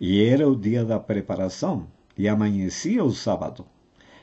e 0.00 0.24
era 0.24 0.48
o 0.48 0.54
dia 0.54 0.84
da 0.84 1.00
preparação, 1.00 1.88
e 2.16 2.28
amanhecia 2.28 3.02
o 3.02 3.10
sábado. 3.10 3.66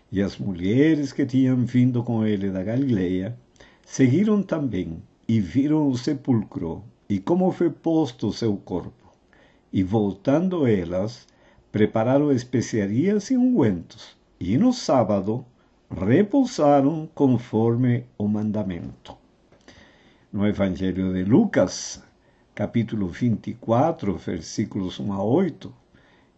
E 0.10 0.22
as 0.22 0.38
mulheres 0.38 1.12
que 1.12 1.26
tinham 1.26 1.58
vindo 1.66 2.02
com 2.04 2.26
ele 2.26 2.50
da 2.50 2.64
Galileia 2.64 3.38
seguiram 3.86 4.42
também 4.42 5.04
e 5.28 5.42
viram 5.42 5.90
o 5.90 5.98
sepulcro 5.98 6.82
e 7.10 7.20
como 7.20 7.52
foi 7.52 7.70
posto 7.70 8.32
seu 8.32 8.56
corpo. 8.56 9.14
E 9.74 9.84
voltando 9.84 10.66
elas, 10.66 11.28
prepararam 11.70 12.32
especiarias 12.32 13.30
e 13.30 13.36
ungüentos, 13.36 14.16
e 14.40 14.58
no 14.58 14.72
sábado 14.72 15.46
repousaram 15.90 17.10
conforme 17.14 18.06
o 18.18 18.28
mandamento. 18.28 19.18
No 20.32 20.48
Evangelho 20.48 21.14
de 21.14 21.24
Lucas, 21.24 22.04
capítulo 22.54 23.08
24, 23.08 24.16
versículos 24.18 25.00
1 25.00 25.14
a 25.14 25.24
8, 25.24 25.74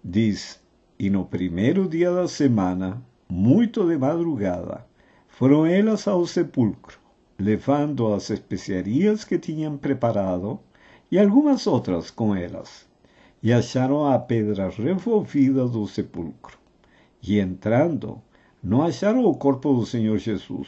diz: 0.03 0.61
E 0.97 1.09
no 1.09 1.25
primeiro 1.25 1.87
dia 1.87 2.11
da 2.11 2.27
semana, 2.27 3.01
muito 3.29 3.87
de 3.87 3.97
madrugada, 3.97 4.85
foram 5.27 5.65
elas 5.65 6.07
ao 6.07 6.25
sepulcro 6.25 7.01
levando 7.41 8.13
as 8.13 8.29
especiarias 8.29 9.23
que 9.23 9.39
tinham 9.39 9.75
preparado 9.75 10.59
e 11.11 11.17
algumas 11.17 11.65
outras 11.65 12.11
com 12.11 12.35
elas. 12.35 12.85
E 13.41 13.51
acharam 13.51 14.05
a 14.05 14.19
pedra 14.19 14.69
revolvida 14.69 15.67
do 15.67 15.87
sepulcro. 15.87 16.59
E 17.23 17.39
entrando, 17.39 18.21
não 18.63 18.81
acharam 18.83 19.25
o 19.25 19.35
corpo 19.35 19.73
do 19.73 19.85
Senhor 19.85 20.17
Jesus. 20.17 20.67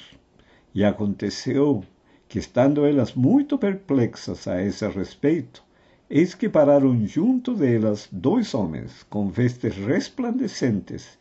E 0.74 0.84
aconteceu 0.84 1.84
que, 2.28 2.40
estando 2.40 2.86
elas 2.86 3.14
muito 3.14 3.58
perplexas 3.58 4.48
a 4.48 4.62
esse 4.62 4.88
respeito, 4.88 5.64
eis 6.10 6.34
que 6.34 6.50
pararam 6.50 7.06
junto 7.06 7.54
delas 7.54 8.08
dois 8.12 8.54
homens 8.54 9.04
com 9.10 9.30
vestes 9.30 9.76
resplandecentes, 9.76 11.18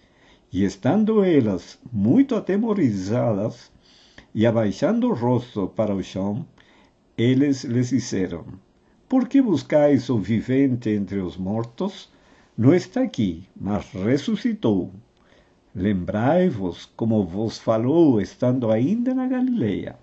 E 0.55 0.64
estando 0.64 1.25
elas 1.25 1.79
muito 1.91 2.35
atemorizadas 2.35 3.71
e 4.35 4.47
abaixando 4.47 5.09
o 5.09 5.14
rosto 5.14 5.67
para 5.69 5.95
o 5.95 6.02
chão, 6.02 6.47
eles 7.17 7.64
lhes 7.64 7.88
disseram: 7.88 8.45
Por 9.09 9.29
que 9.29 9.41
buscais 9.41 10.11
o 10.11 10.19
vivente 10.19 10.91
entre 10.91 11.21
os 11.21 11.37
mortos? 11.37 12.11
Não 12.57 12.75
está 12.75 13.02
aqui, 13.02 13.45
mas 13.57 13.91
ressuscitou. 13.93 14.93
Lembrai-vos 15.75 16.85
como 16.95 17.25
vos 17.25 17.57
falou 17.59 18.21
estando 18.21 18.71
ainda 18.71 19.14
na 19.14 19.26
Galileia, 19.26 19.97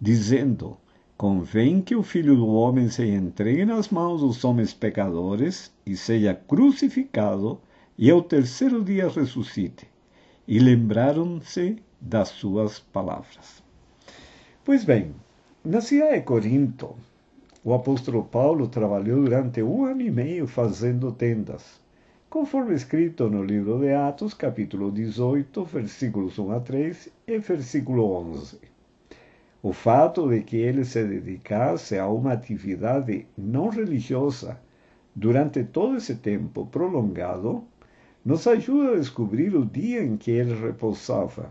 dizendo: 0.00 0.78
Convém 1.18 1.82
que 1.82 1.94
o 1.94 2.02
Filho 2.02 2.34
do 2.34 2.46
Homem 2.46 2.88
se 2.88 3.06
entregue 3.06 3.66
nas 3.66 3.90
mãos 3.90 4.22
dos 4.22 4.42
homens 4.42 4.72
pecadores 4.72 5.70
e 5.84 5.94
seja 5.94 6.34
crucificado, 6.34 7.60
e 7.98 8.10
ao 8.10 8.22
terceiro 8.22 8.82
dia 8.82 9.08
ressuscite. 9.08 9.86
E 10.48 10.58
lembraram-se 10.58 11.76
das 12.00 12.28
suas 12.28 12.78
palavras. 12.78 13.62
Pois 14.64 14.82
bem, 14.82 15.14
na 15.62 15.82
cidade 15.82 16.20
de 16.20 16.22
Corinto, 16.22 16.96
o 17.62 17.74
apóstolo 17.74 18.24
Paulo 18.24 18.66
trabalhou 18.66 19.22
durante 19.22 19.62
um 19.62 19.84
ano 19.84 20.00
e 20.00 20.10
meio 20.10 20.46
fazendo 20.46 21.12
tendas, 21.12 21.80
conforme 22.36 22.74
escrito 22.74 23.30
no 23.30 23.42
livro 23.42 23.78
de 23.78 23.94
Atos, 23.94 24.34
capítulo 24.34 24.92
18, 24.92 25.64
versículos 25.64 26.38
1 26.38 26.52
a 26.52 26.60
3 26.60 27.08
e 27.26 27.38
versículo 27.38 28.12
11. 28.12 28.58
O 29.62 29.72
fato 29.72 30.28
de 30.28 30.42
que 30.42 30.58
ele 30.58 30.84
se 30.84 31.02
dedicasse 31.02 31.98
a 31.98 32.06
uma 32.06 32.34
atividade 32.34 33.26
não 33.38 33.70
religiosa 33.70 34.60
durante 35.14 35.64
todo 35.64 35.96
esse 35.96 36.16
tempo 36.16 36.66
prolongado 36.66 37.64
nos 38.22 38.46
ajuda 38.46 38.92
a 38.92 38.98
descobrir 38.98 39.56
o 39.56 39.64
dia 39.64 40.04
em 40.04 40.18
que 40.18 40.30
ele 40.30 40.54
repousava. 40.60 41.50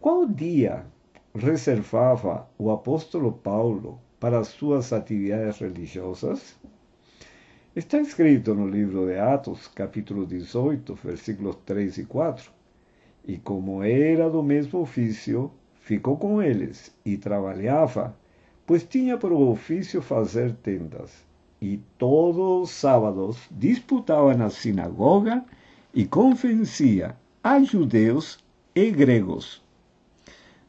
Qual 0.00 0.26
dia 0.26 0.86
reservava 1.34 2.48
o 2.56 2.70
apóstolo 2.70 3.32
Paulo 3.32 4.00
para 4.18 4.38
as 4.38 4.48
suas 4.48 4.94
atividades 4.94 5.58
religiosas? 5.58 6.58
Está 7.78 8.00
escrito 8.00 8.56
no 8.56 8.66
livro 8.66 9.06
de 9.06 9.20
Atos, 9.20 9.68
capítulo 9.68 10.26
18, 10.26 10.96
versículos 10.96 11.58
3 11.64 11.98
e 11.98 12.04
4. 12.06 12.50
E 13.24 13.36
como 13.36 13.84
era 13.84 14.28
do 14.28 14.42
mesmo 14.42 14.80
ofício, 14.80 15.52
ficou 15.74 16.16
com 16.16 16.42
eles 16.42 16.92
e 17.04 17.16
trabalhava, 17.16 18.16
pois 18.66 18.82
tinha 18.82 19.16
por 19.16 19.30
ofício 19.30 20.02
fazer 20.02 20.54
tendas. 20.54 21.24
E 21.62 21.80
todos 21.96 22.68
os 22.68 22.70
sábados 22.70 23.38
disputava 23.48 24.34
na 24.34 24.50
sinagoga 24.50 25.44
e 25.94 26.04
convencia 26.04 27.14
a 27.44 27.62
judeus 27.62 28.40
e 28.74 28.90
gregos. 28.90 29.62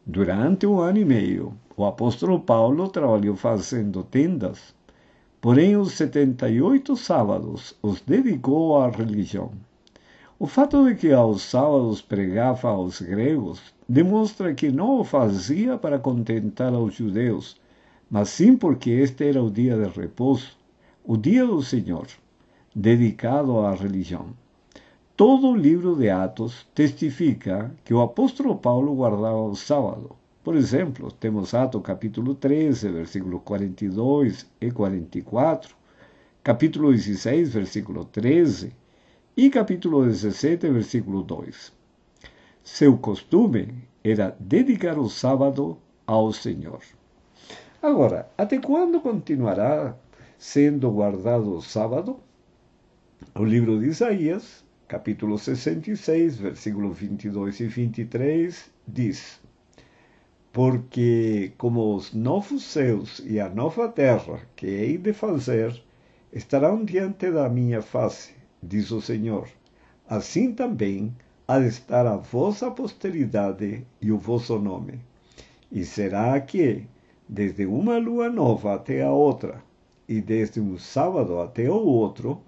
Durante 0.06 0.68
um 0.68 0.80
ano 0.80 1.00
e 1.00 1.06
meio, 1.06 1.58
o 1.76 1.86
apóstolo 1.86 2.40
Paulo 2.40 2.88
trabalhou 2.88 3.36
fazendo 3.36 4.04
tendas, 4.04 4.78
porém 5.42 5.78
os 5.78 5.94
setenta 5.94 6.50
e 6.50 6.62
oito 6.62 6.98
sábados 6.98 7.76
os 7.82 8.02
dedicou 8.02 8.82
à 8.82 8.90
religião. 8.90 9.52
O 10.38 10.48
fato 10.48 10.86
de 10.86 10.96
que 10.96 11.12
aos 11.12 11.42
sábados 11.42 12.02
pregava 12.02 12.70
aos 12.70 13.02
gregos 13.02 13.62
demonstra 13.88 14.54
que 14.54 14.72
não 14.72 15.00
o 15.00 15.04
fazia 15.04 15.78
para 15.78 16.00
contentar 16.00 16.74
aos 16.74 16.94
judeus, 16.96 17.58
mas 18.10 18.30
sim 18.30 18.56
porque 18.56 18.90
este 18.90 19.28
era 19.30 19.42
o 19.44 19.52
dia 19.52 19.78
de 19.78 19.90
repouso, 20.00 20.58
o 21.04 21.18
dia 21.18 21.46
do 21.46 21.62
Senhor, 21.62 22.08
dedicado 22.76 23.60
à 23.60 23.74
religião. 23.74 24.28
Todo 25.16 25.50
o 25.50 25.56
livro 25.56 25.96
de 25.96 26.10
Atos 26.10 26.66
testifica 26.74 27.72
que 27.84 27.94
o 27.94 28.02
apóstolo 28.02 28.56
Paulo 28.56 28.96
guardava 28.96 29.42
o 29.42 29.56
sábado. 29.56 30.19
Por 30.50 30.58
exemplo, 30.58 31.12
temos 31.12 31.54
Atos 31.54 31.84
capítulo 31.84 32.34
13, 32.34 32.90
versículos 32.90 33.44
42 33.44 34.48
e 34.60 34.72
44, 34.72 35.76
capítulo 36.42 36.92
16, 36.92 37.54
versículo 37.54 38.04
13, 38.06 38.74
e 39.38 39.52
capítulo 39.52 40.04
17, 40.04 40.68
versículo 40.72 41.22
2. 41.22 41.72
Seu 42.64 42.98
costume 42.98 43.88
era 44.04 44.36
dedicar 44.40 44.98
o 44.98 45.08
sábado 45.08 45.78
ao 46.08 46.34
Senhor. 46.34 46.82
Agora, 47.80 48.28
até 48.36 48.58
quando 48.58 49.00
continuará 49.02 49.96
sendo 50.36 50.90
guardado 50.90 51.54
o 51.54 51.62
sábado? 51.62 52.20
O 53.36 53.44
livro 53.44 53.80
de 53.80 53.90
Isaías, 53.90 54.66
capítulo 54.88 55.38
66, 55.38 56.38
versículos 56.38 56.98
22 56.98 57.60
e 57.60 57.68
23, 57.68 58.72
diz: 58.88 59.40
Porque 60.52 61.54
como 61.60 61.96
os 61.96 62.12
novos 62.12 62.64
céus 62.64 63.22
e 63.24 63.40
a 63.40 63.48
nova 63.48 63.88
terra 63.88 64.42
que 64.56 64.66
hei 64.66 64.98
de 64.98 65.14
fazer 65.14 65.80
estarão 66.34 66.84
diante 66.84 67.32
da 67.32 67.48
minha 67.48 67.84
face, 67.84 68.34
diz 68.62 68.90
o 68.90 69.00
Senhor. 69.00 69.48
Assim 70.08 70.52
também 70.52 71.16
há 71.48 71.60
de 71.60 71.68
estar 71.68 72.08
a 72.08 72.18
vossa 72.18 72.72
posteridade 72.72 73.86
e 74.02 74.12
o 74.12 74.18
vosso 74.18 74.58
nome. 74.58 75.00
E 75.72 75.86
será 75.86 76.40
que, 76.42 76.88
desde 77.28 77.68
uma 77.68 78.00
lua 78.00 78.28
nova 78.28 78.74
até 78.74 79.04
a 79.04 79.12
outra, 79.12 79.64
e 80.08 80.20
desde 80.20 80.60
um 80.60 80.80
sábado 80.80 81.40
até 81.40 81.70
o 81.70 81.86
outro, 81.86 82.42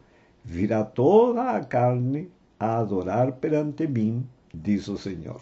virá 0.43 0.83
toda 0.83 1.51
a 1.51 1.63
carne 1.63 2.31
a 2.59 2.79
adorar 2.79 3.33
perante 3.33 3.85
mim, 3.87 4.27
diz 4.51 4.87
o 4.87 4.97
Senhor. 4.97 5.39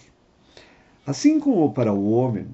Assim 1.09 1.39
como 1.39 1.73
para 1.73 1.91
o 1.91 2.11
homem 2.11 2.45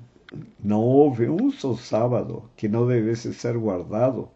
não 0.63 0.79
houve 0.79 1.27
um 1.27 1.51
só 1.51 1.75
sábado 1.75 2.49
que 2.55 2.69
não 2.69 2.87
devesse 2.87 3.33
ser 3.33 3.57
guardado, 3.57 4.29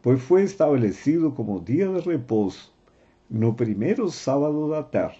pois 0.00 0.22
foi 0.22 0.44
estabelecido 0.44 1.32
como 1.32 1.60
dia 1.60 1.88
de 1.88 1.98
repouso 1.98 2.72
no 3.28 3.52
primeiro 3.52 4.08
sábado 4.08 4.70
da 4.70 4.84
terra, 4.84 5.16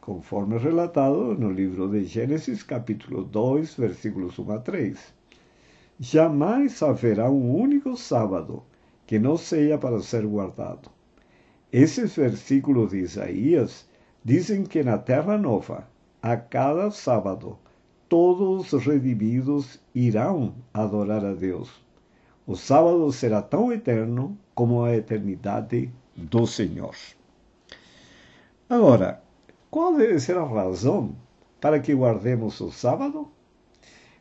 conforme 0.00 0.56
relatado 0.56 1.34
no 1.34 1.50
livro 1.50 1.88
de 1.88 2.04
Gênesis, 2.04 2.62
capítulo 2.62 3.24
2, 3.24 3.74
versículos 3.74 4.38
1 4.38 4.52
a 4.52 4.58
3. 4.60 5.14
Jamais 5.98 6.80
haverá 6.80 7.28
um 7.28 7.56
único 7.56 7.96
sábado 7.96 8.62
que 9.04 9.18
não 9.18 9.36
seja 9.36 9.76
para 9.78 10.00
ser 10.00 10.24
guardado. 10.24 10.88
Esses 11.72 12.14
versículos 12.14 12.92
de 12.92 12.98
Isaías 12.98 13.84
dizem 14.24 14.62
que 14.62 14.84
na 14.84 14.96
Terra 14.96 15.36
Nova, 15.36 15.88
a 16.22 16.36
cada 16.36 16.92
sábado, 16.92 17.58
todos 18.14 18.72
os 18.72 18.86
redimidos 18.86 19.80
irão 19.92 20.54
adorar 20.72 21.24
a 21.24 21.34
Deus. 21.34 21.68
O 22.46 22.54
sábado 22.54 23.10
será 23.10 23.42
tão 23.42 23.72
eterno 23.72 24.38
como 24.54 24.84
a 24.84 24.94
eternidade 24.94 25.90
do 26.14 26.46
Senhor. 26.46 26.94
Agora, 28.70 29.20
qual 29.68 29.96
deve 29.96 30.20
ser 30.20 30.36
a 30.36 30.44
razão 30.44 31.16
para 31.60 31.80
que 31.80 31.92
guardemos 31.92 32.60
o 32.60 32.70
sábado? 32.70 33.26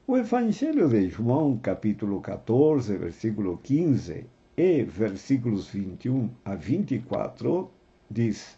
O 0.07 0.17
Evangelho 0.17 0.89
de 0.89 1.09
João, 1.09 1.55
capítulo 1.55 2.19
14, 2.19 2.97
versículo 2.97 3.59
15 3.61 4.25
e 4.57 4.83
versículos 4.85 5.67
21 5.67 6.31
a 6.43 6.55
24, 6.55 7.69
diz: 8.09 8.57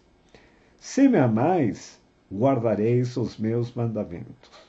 Se 0.78 1.10
me 1.10 1.17
amais, 1.17 2.02
guardareis 2.32 3.17
os 3.17 3.38
meus 3.38 3.74
mandamentos. 3.74 4.64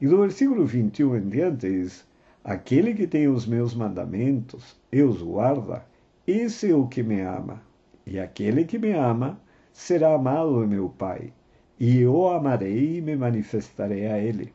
E 0.00 0.06
do 0.06 0.18
versículo 0.18 0.64
21 0.64 1.16
em 1.16 1.28
diante 1.28 1.68
diz: 1.68 2.06
Aquele 2.44 2.94
que 2.94 3.06
tem 3.06 3.26
os 3.26 3.46
meus 3.46 3.74
mandamentos 3.74 4.76
e 4.92 5.02
os 5.02 5.20
guarda, 5.20 5.84
esse 6.26 6.70
é 6.70 6.74
o 6.74 6.86
que 6.86 7.02
me 7.02 7.20
ama. 7.20 7.60
E 8.06 8.18
aquele 8.18 8.64
que 8.64 8.78
me 8.78 8.92
ama, 8.92 9.40
será 9.72 10.14
amado 10.14 10.60
de 10.60 10.68
meu 10.68 10.88
Pai, 10.88 11.32
e 11.80 11.98
eu 11.98 12.28
amarei 12.28 12.98
e 12.98 13.00
me 13.00 13.16
manifestarei 13.16 14.06
a 14.06 14.18
ele. 14.18 14.52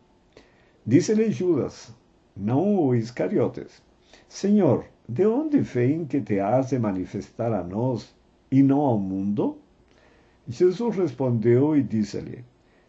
Disse-lhe 0.86 1.32
Judas, 1.32 1.94
não 2.36 2.78
o 2.78 2.96
Iscariotes, 2.96 3.82
Senhor, 4.28 4.86
de 5.08 5.26
onde 5.26 5.60
vem 5.60 6.06
que 6.06 6.22
te 6.22 6.40
has 6.40 6.70
de 6.70 6.80
manifestar 6.80 7.54
a 7.54 7.64
nós 7.64 8.16
e 8.50 8.64
não 8.64 8.80
ao 8.80 8.98
mundo? 8.98 9.58
Jesus 10.48 10.96
respondeu 10.96 11.76
e 11.76 11.84
disse-lhe, 11.84 12.44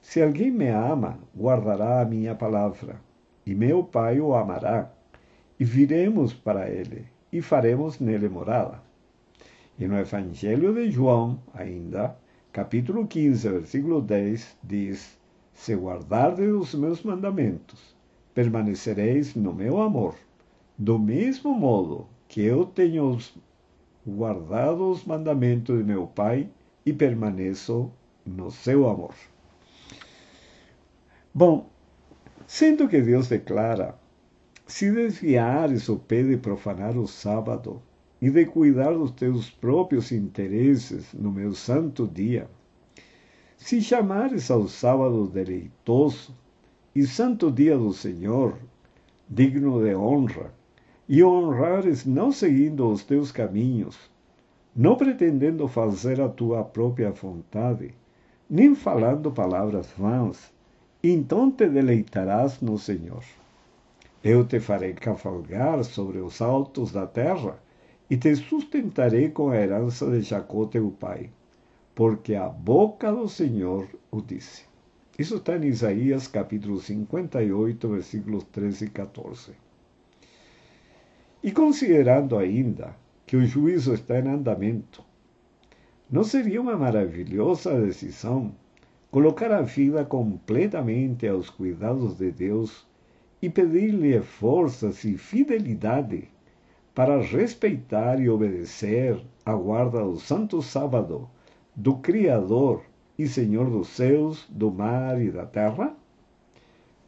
Se 0.04 0.20
alguém 0.20 0.50
me 0.50 0.68
ama, 0.68 1.18
guardará 1.34 2.02
a 2.02 2.04
minha 2.04 2.34
palavra, 2.34 3.00
e 3.44 3.54
meu 3.54 3.82
Pai 3.82 4.20
o 4.20 4.34
amará, 4.34 4.92
e 5.58 5.64
viremos 5.64 6.34
para 6.34 6.68
ele, 6.68 7.06
e 7.32 7.40
faremos 7.40 7.98
nele 7.98 8.28
morada. 8.28 8.82
E 9.78 9.88
no 9.88 9.98
Evangelho 9.98 10.74
de 10.74 10.90
João, 10.90 11.40
ainda, 11.54 12.14
capítulo 12.52 13.06
15, 13.06 13.48
versículo 13.48 14.02
10, 14.02 14.58
diz: 14.62 15.18
Se 15.54 15.74
guardardes 15.74 16.52
os 16.52 16.74
meus 16.74 17.02
mandamentos, 17.02 17.96
permanecereis 18.34 19.34
no 19.34 19.54
meu 19.54 19.80
amor, 19.80 20.14
do 20.76 20.98
mesmo 20.98 21.54
modo 21.54 22.06
que 22.28 22.42
eu 22.42 22.66
tenho 22.66 23.18
guardado 24.06 24.90
os 24.90 25.02
mandamentos 25.02 25.78
de 25.78 25.82
meu 25.82 26.06
Pai 26.06 26.46
e 26.84 26.92
permaneço 26.92 27.90
no 28.24 28.50
seu 28.50 28.86
amor. 28.86 29.14
Bom, 31.36 31.68
sendo 32.46 32.88
que 32.88 33.02
Deus 33.02 33.26
declara: 33.26 33.96
se 34.68 34.92
desviares 34.92 35.88
o 35.88 35.96
pé 35.96 36.22
de 36.22 36.36
profanar 36.36 36.96
o 36.96 37.08
sábado 37.08 37.82
e 38.22 38.30
de 38.30 38.46
cuidar 38.46 38.92
dos 38.92 39.10
teus 39.10 39.50
próprios 39.50 40.12
interesses 40.12 41.12
no 41.12 41.32
meu 41.32 41.52
santo 41.52 42.06
dia, 42.06 42.48
se 43.56 43.82
chamares 43.82 44.48
ao 44.48 44.68
sábado 44.68 45.26
deleitoso 45.26 46.32
e 46.94 47.04
santo 47.04 47.50
dia 47.50 47.76
do 47.76 47.92
Senhor, 47.92 48.56
digno 49.28 49.82
de 49.82 49.92
honra, 49.92 50.54
e 51.08 51.24
honrares 51.24 52.06
não 52.06 52.30
seguindo 52.30 52.88
os 52.88 53.02
teus 53.02 53.32
caminhos, 53.32 53.98
não 54.72 54.94
pretendendo 54.94 55.66
fazer 55.66 56.20
a 56.20 56.28
tua 56.28 56.62
própria 56.62 57.10
vontade, 57.10 57.92
nem 58.48 58.72
falando 58.76 59.32
palavras 59.32 59.92
vãs, 59.98 60.53
então 61.10 61.50
te 61.50 61.68
deleitarás 61.68 62.60
no 62.60 62.78
Senhor. 62.78 63.22
Eu 64.22 64.46
te 64.46 64.58
farei 64.58 64.94
cavalgar 64.94 65.84
sobre 65.84 66.18
os 66.18 66.40
altos 66.40 66.92
da 66.92 67.06
terra 67.06 67.58
e 68.08 68.16
te 68.16 68.34
sustentarei 68.34 69.28
com 69.28 69.50
a 69.50 69.56
herança 69.56 70.10
de 70.10 70.22
Jacó 70.22 70.64
teu 70.64 70.90
pai, 70.90 71.30
porque 71.94 72.34
a 72.34 72.48
boca 72.48 73.12
do 73.12 73.28
Senhor 73.28 73.86
o 74.10 74.22
disse. 74.22 74.64
Isso 75.18 75.36
está 75.36 75.56
em 75.56 75.66
Isaías 75.66 76.26
capítulo 76.26 76.80
58, 76.80 77.88
versículos 77.88 78.44
13 78.44 78.86
e 78.86 78.90
14. 78.90 79.52
E 81.42 81.52
considerando 81.52 82.38
ainda 82.38 82.96
que 83.26 83.36
o 83.36 83.44
juízo 83.44 83.92
está 83.92 84.18
em 84.18 84.28
andamento, 84.28 85.04
não 86.10 86.24
seria 86.24 86.60
uma 86.60 86.76
maravilhosa 86.76 87.78
decisão 87.80 88.54
colocar 89.14 89.52
a 89.52 89.62
vida 89.62 90.04
completamente 90.04 91.24
aos 91.28 91.48
cuidados 91.48 92.16
de 92.16 92.32
Deus 92.32 92.84
e 93.40 93.48
pedir-lhe 93.48 94.20
forças 94.20 95.04
e 95.04 95.16
fidelidade 95.16 96.28
para 96.92 97.20
respeitar 97.20 98.20
e 98.20 98.28
obedecer 98.28 99.24
a 99.46 99.54
guarda 99.54 100.02
do 100.02 100.18
santo 100.18 100.60
sábado 100.60 101.30
do 101.76 101.94
Criador 101.98 102.82
e 103.16 103.28
Senhor 103.28 103.70
dos 103.70 103.86
céus, 103.86 104.48
do 104.48 104.72
mar 104.72 105.22
e 105.22 105.30
da 105.30 105.46
terra? 105.46 105.94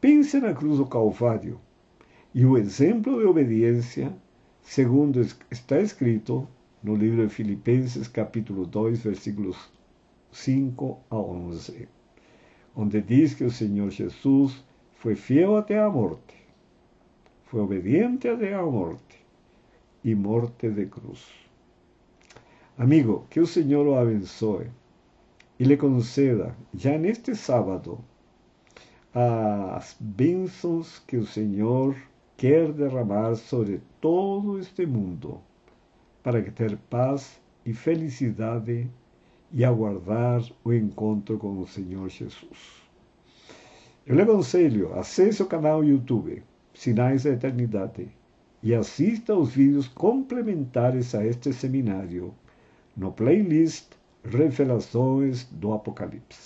Pense 0.00 0.38
na 0.38 0.54
cruz 0.54 0.78
do 0.78 0.86
Calvário 0.86 1.58
e 2.32 2.46
o 2.46 2.56
exemplo 2.56 3.18
de 3.18 3.24
obediência 3.24 4.14
segundo 4.62 5.26
está 5.50 5.80
escrito 5.80 6.46
no 6.80 6.94
livro 6.94 7.26
de 7.26 7.34
Filipenses, 7.34 8.06
capítulo 8.06 8.64
2, 8.64 9.00
versículos 9.00 9.58
5 10.30 11.00
a 11.10 11.16
11, 11.16 11.95
onde 12.76 13.00
diz 13.00 13.34
que 13.34 13.44
o 13.44 13.50
Senhor 13.50 13.90
Jesus 13.90 14.62
foi 14.94 15.16
fiel 15.16 15.56
até 15.56 15.78
a 15.78 15.88
morte, 15.88 16.36
foi 17.46 17.60
obediente 17.60 18.28
até 18.28 18.52
a 18.54 18.62
morte 18.62 19.24
e 20.04 20.14
morte 20.14 20.68
de 20.68 20.86
cruz. 20.86 21.26
Amigo, 22.76 23.26
que 23.30 23.40
o 23.40 23.46
Senhor 23.46 23.86
o 23.86 23.94
abençoe 23.94 24.70
e 25.58 25.64
lhe 25.64 25.76
conceda, 25.78 26.54
já 26.74 26.98
neste 26.98 27.34
sábado, 27.34 28.04
as 29.14 29.96
bênçãos 29.98 30.98
que 30.98 31.16
o 31.16 31.26
Senhor 31.26 31.96
quer 32.36 32.70
derramar 32.72 33.34
sobre 33.36 33.80
todo 33.98 34.58
este 34.58 34.84
mundo, 34.84 35.40
para 36.22 36.42
que 36.42 36.50
ter 36.50 36.76
paz 36.90 37.40
e 37.64 37.72
felicidade 37.72 38.90
e 39.52 39.64
aguardar 39.64 40.42
o 40.64 40.72
encontro 40.72 41.38
com 41.38 41.60
o 41.60 41.66
Senhor 41.66 42.08
Jesus. 42.08 42.82
Eu 44.06 44.14
lhe 44.14 44.22
aconselho, 44.22 44.92
acesse 44.98 45.42
o 45.42 45.46
canal 45.46 45.84
YouTube 45.84 46.42
Sinais 46.74 47.24
da 47.24 47.30
Eternidade 47.30 48.08
e 48.62 48.74
assista 48.74 49.32
aos 49.32 49.52
vídeos 49.52 49.88
complementares 49.88 51.14
a 51.14 51.24
este 51.24 51.52
seminário 51.52 52.34
no 52.96 53.12
playlist 53.12 53.92
Revelações 54.24 55.44
do 55.44 55.72
Apocalipse. 55.72 56.44